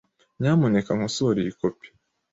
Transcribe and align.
Nyamuneka 0.39 0.91
nkosore 0.97 1.39
iyi 1.41 1.53
kopi. 1.59 1.87